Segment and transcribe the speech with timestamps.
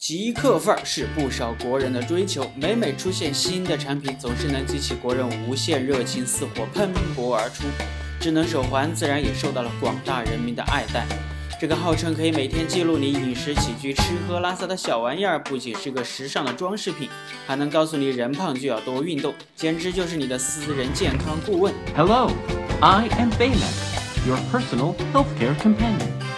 [0.00, 7.64] 极客范儿是不少国人的追求，每每出现新的产品，总是能激起国人无限热情，似火喷薄而出。
[8.18, 11.06] 智能手环自然也受到了广大人民的爱戴。
[11.60, 17.10] 这个号称可以每天记录你饮食起居、吃喝拉撒的小玩意儿，不仅是个时尚的装饰品，
[17.46, 21.74] 还能告诉你人胖就要多运动，简直就是你的私人健康顾问。
[21.94, 22.32] Hello,
[22.80, 26.29] I am Baymax, your personal healthcare companion.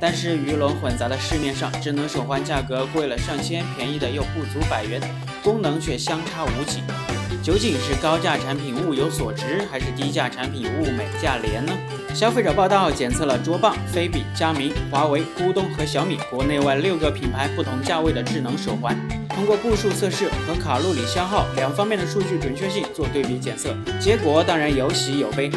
[0.00, 5.00] 但是鱼龙混杂的市面上，智能手环价格贵了上千，便宜的又不足百元，
[5.42, 6.82] 功能却相差无几。
[7.42, 11.72] 究竟是高价产品物有所值，还是低价产品物美价廉呢？
[12.14, 18.96] 消费者报道检测了卓棒、飞比、佳明、华为、咕咚和小米国内外六个品牌不同价位的智能手环，
[19.28, 25.50] 通过步数测试和卡路里消耗两方面的数据准确性做对比检测，结果当然有喜有悲。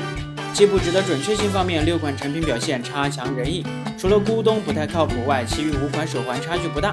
[0.53, 3.66] 计步值的准确性方面，六款产品表现差强人意。
[4.02, 6.91] 除了咕咚不太靠谱外，其余五款手环差距不大。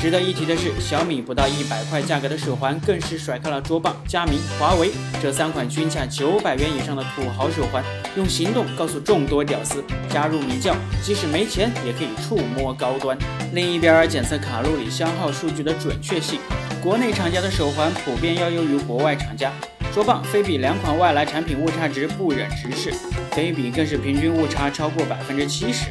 [0.00, 4.90] 值得一提的是，小米不到一百块价格的手环，更是甩开了卓棒、佳明、华为
[5.22, 7.84] 这三款均价九百元以上的土豪手环，
[8.16, 13.16] 用行动告诉众多屌丝：加入米教，即使没钱也可以触摸高端。
[13.52, 16.40] 另一边，检测卡路里消耗数据的准确性，
[16.82, 19.52] 国内厂家的手环普遍要优于国外厂家。
[19.94, 22.92] 卓棒、飞比两款外来产品误差值不忍直视，
[23.30, 25.86] 飞比更是平均误差超过百分之七十。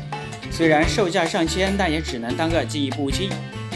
[0.52, 3.30] 虽然售价上千，但也只能当个记忆不期。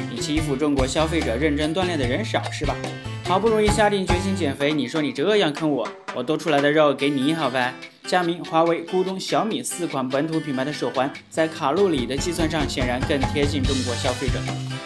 [0.10, 2.76] 你欺负中国消费者认真锻炼的人少是吧？
[3.24, 7.74] 好不容易下定决心减肥，你说你这样坑我，我多出来的肉给你好呗？
[8.08, 14.34] 佳明、华为、咕咚、小米四款本土品牌的手环，在卡路里的计算上显然更贴近中国消费者，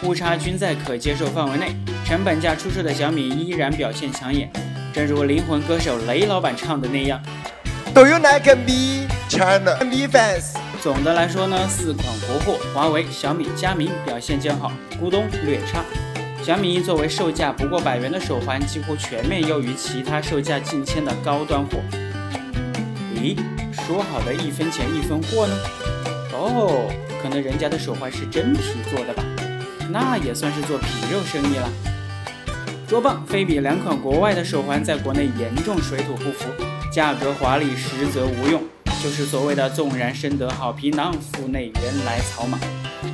[0.02, 1.74] 误差均在可接受范围内。
[2.04, 4.48] 成本价出售的小米依然表现抢眼。
[4.92, 7.20] 正如灵魂歌手雷老板唱的那样
[7.92, 10.65] ，Do you like me, China me fans？
[10.86, 14.70] 总的来说呢，四款国货，华为、小米、佳明表现较好，
[15.02, 15.82] 咕咚略差。
[16.44, 21.78] 小米作为售价不过百元的手环，几乎全面优于其他售价近千的高端货。
[23.16, 23.36] 咦，
[23.72, 25.56] 说好的一分钱一分货呢？
[26.32, 26.88] 哦，
[27.20, 29.24] 可能人家的手环是真皮做的吧？
[29.90, 31.68] 那也算是做皮肉生意了。
[32.86, 36.44] 卓棒、飞比两款国外的手环在国内严重水土不服，
[36.92, 38.62] 价格华丽，实则无用，
[39.02, 42.58] 就是所谓的纵然身得好皮囊，腹内原来草莽，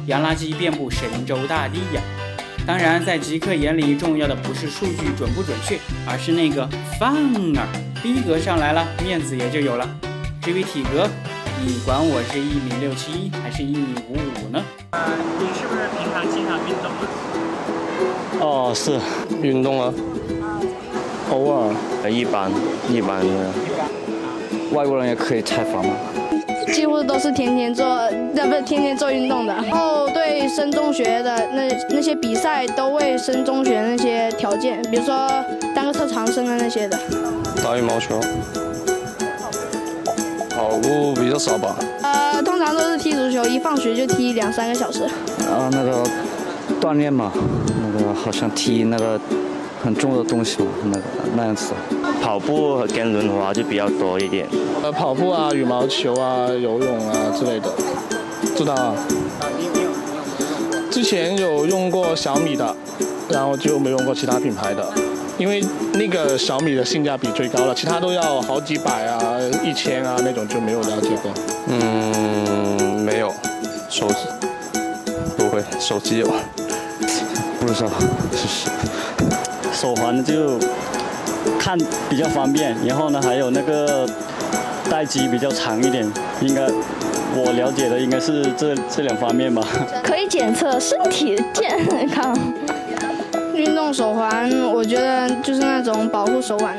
[0.06, 2.02] 洋垃圾遍布神州大地呀！
[2.66, 7.68] 当然，在极客眼里，重要的不是数据准不准确，而是那个范儿，
[8.02, 9.86] 逼格上来了，面子也就有了。
[10.40, 11.08] 至于体格，
[11.66, 14.62] 你管我是一米六七还是一米五五呢？
[14.92, 15.00] 呃
[15.38, 17.02] 你是不是平常经常运动啊？
[18.40, 18.98] 哦，是
[19.42, 19.92] 运动啊，
[21.30, 22.50] 偶尔，一般
[22.88, 23.50] 一般的。
[24.72, 25.94] 外国人也可以采访吗？
[26.72, 27.86] 几乎都是天天做，
[28.32, 29.52] 那不是天天做运动的。
[29.52, 35.28] 然后对升中学的那那些比赛，都为升中学那些条件，比如说
[35.74, 36.98] 当个特长生啊那些的。
[37.62, 38.18] 打羽毛球，
[40.50, 41.76] 跑步比较少吧。
[42.02, 45.02] 呃，通常都是踢足球，一放学就踢两三个小时。
[45.50, 46.02] 啊，那个
[46.80, 47.30] 锻炼嘛。
[47.94, 49.20] 那个好像踢那个
[49.82, 51.04] 很重的东西嘛，那个
[51.36, 51.74] 那样子。
[52.22, 54.46] 跑步跟轮滑就比较多一点。
[54.82, 57.68] 呃，跑步啊，羽毛球啊，游泳啊之类的，
[58.56, 58.94] 知道啊。
[60.88, 62.76] 之前有用过小米的，
[63.28, 64.88] 然后就没用过其他品牌的，
[65.36, 65.60] 因为
[65.94, 71.32] 那个小米的性价比最高了，其他都要好几百啊、一千啊那种就没有了解过。
[71.66, 73.32] 嗯，没有，
[73.90, 74.14] 手机
[75.36, 76.26] 不会，手机有。
[77.58, 77.90] 不知道。
[79.72, 80.58] 手环就
[81.58, 84.08] 看比较方便，然后呢，还有那个
[84.90, 86.10] 待机比较长一点，
[86.40, 86.62] 应该
[87.34, 89.62] 我了解的应该是这这两方面吧。
[90.02, 92.36] 可以检测身体健康。
[93.54, 96.74] 运动手环，我觉得就是那种保护手腕。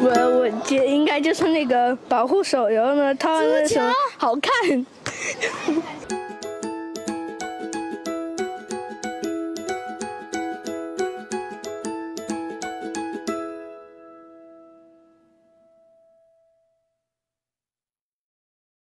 [0.00, 3.80] 我我觉应该就是那个保护手，然后呢，它那手
[4.16, 4.86] 好看。